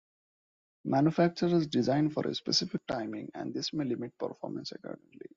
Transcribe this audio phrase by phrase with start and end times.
[0.85, 5.29] Manufacturers design for a specific timing and this may limit performance accordingly.